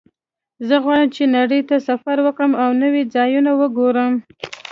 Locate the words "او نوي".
2.63-3.03